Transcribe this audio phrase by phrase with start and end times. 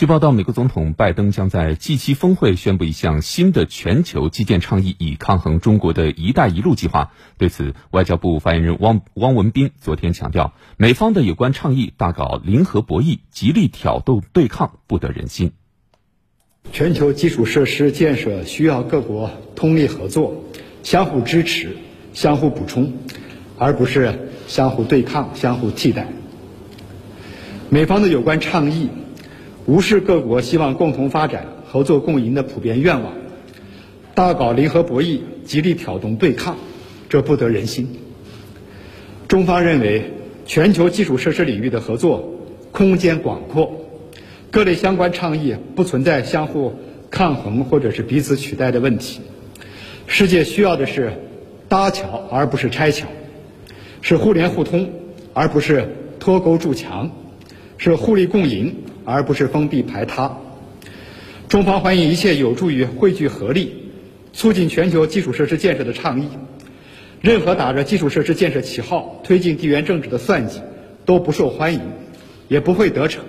[0.00, 7.12] 据报道，美国总统拜登将在 G7 峰会宣布一项新的全球基建倡议，以抗衡中国的一带一路计划。
[7.36, 15.52] 对此，外交部发言人汪汪文斌昨天强调，美方的有关倡议大搞零和博弈，极力挑逗对抗，不得人心。
[16.72, 20.44] 全球基础设施建设需要各国通力合作，
[20.82, 21.76] 相互支持、
[22.14, 22.90] 相互补充，
[23.58, 26.06] 而不是相互对抗、相互替代。
[27.68, 28.88] 美方的有关倡议。
[29.70, 33.12] 无视各国希望共同发展、合作共赢的普遍愿望，
[34.16, 36.56] 大搞零和博弈，极力挑动对抗，
[37.08, 37.88] 这不得人心。
[39.28, 40.10] 中方认为，
[40.44, 42.34] 全球基础设施领域的合作
[42.72, 43.72] 空间广阔，
[44.50, 46.72] 各类相关倡议不存在相互
[47.08, 49.20] 抗衡或者是彼此取代的问题。
[50.08, 51.12] 世界需要的是
[51.68, 53.06] 搭桥而不是拆桥，
[54.00, 54.90] 是互联互通
[55.32, 57.12] 而不是脱钩筑墙，
[57.80, 58.76] 是互利共赢。
[59.02, 60.38] 而不是封闭排他。
[61.48, 63.90] 中方欢迎一切有助于汇聚合力、
[64.32, 66.28] 促进全球基础设施建设的倡议。
[67.20, 70.60] 任何打着基础设施建设旗号推进地缘政治的算计，
[71.04, 71.80] 都不受欢迎，
[72.46, 73.24] 也不会得逞。